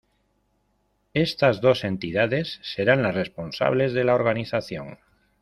Estas 1.13 1.61
dos 1.61 1.83
entidades 1.83 2.59
serán 2.63 3.03
las 3.03 3.13
responsables 3.13 3.93
de 3.93 4.03
la 4.03 4.15
organización. 4.15 4.97